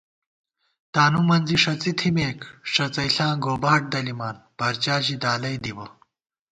تانُومنزے 0.93 1.57
ݭَڅی 1.63 1.91
تھِمېک، 1.99 2.39
ݭَڅَئیݪاں 2.71 3.33
گوباٹ 3.43 3.81
دلِمان 3.91 4.35
پرچا 4.57 4.95
ژی 5.05 5.15
دالَئ 5.21 5.55
دِبہ 5.63 5.85